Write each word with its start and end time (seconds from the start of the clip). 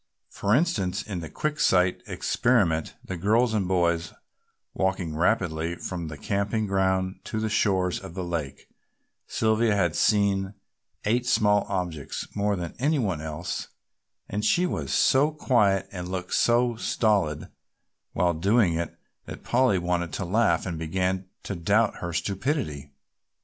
For 0.31 0.55
instance, 0.55 1.03
in 1.03 1.23
a 1.23 1.29
Quick 1.29 1.59
sight 1.59 2.01
experiment, 2.07 2.95
the 3.05 3.15
girls 3.17 3.53
and 3.53 3.67
boys 3.67 4.13
walking 4.73 5.15
rapidly 5.15 5.75
from 5.75 6.07
the 6.07 6.17
camping 6.17 6.65
ground 6.65 7.19
to 7.25 7.39
the 7.39 7.49
shores 7.49 7.99
of 7.99 8.15
the 8.15 8.23
lake, 8.23 8.67
Sylvia 9.27 9.75
had 9.75 9.95
seen 9.95 10.55
eight 11.05 11.27
small 11.27 11.67
objects 11.69 12.27
more 12.35 12.55
than 12.55 12.73
any 12.79 12.97
one 12.97 13.21
else 13.21 13.67
and 14.27 14.43
she 14.43 14.65
was 14.65 14.91
so 14.91 15.29
quiet 15.29 15.87
and 15.91 16.09
looked 16.09 16.33
so 16.33 16.75
stolid 16.77 17.49
while 18.13 18.33
doing 18.33 18.73
it 18.73 18.97
that 19.27 19.43
Polly 19.43 19.77
wanted 19.77 20.11
to 20.13 20.25
laugh, 20.25 20.65
and 20.65 20.79
began 20.79 21.25
to 21.43 21.53
doubt 21.53 21.97
her 21.97 22.11
stupidity. 22.11 22.89